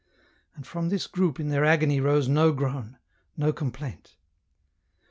And 0.55 0.65
from 0.65 0.89
this 0.89 1.05
group 1.05 1.39
in 1.39 1.49
their 1.49 1.63
agony 1.63 1.99
rose 2.01 2.27
no 2.27 2.53
groan, 2.53 2.97
no 3.37 3.53
complaint. 3.53 4.17